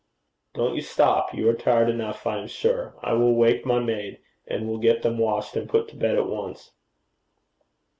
'Don't 0.55 0.73
you 0.73 0.81
stop. 0.81 1.31
You 1.31 1.47
are 1.49 1.53
tired 1.53 1.87
enough, 1.87 2.25
I 2.25 2.39
am 2.39 2.47
sure. 2.47 2.95
I 3.03 3.13
will 3.13 3.35
wake 3.35 3.67
my 3.67 3.77
maid, 3.77 4.17
and 4.47 4.67
we'll 4.67 4.79
get 4.79 5.03
them 5.03 5.19
washed 5.19 5.55
and 5.55 5.69
put 5.69 5.89
to 5.89 5.95
bed 5.95 6.15
at 6.15 6.25
once.' 6.25 6.71